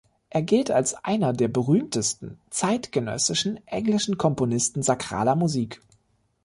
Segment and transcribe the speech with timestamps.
[0.31, 5.79] Er gilt als einer der berühmtesten zeitgenössischen englischen Komponisten sakraler Musik.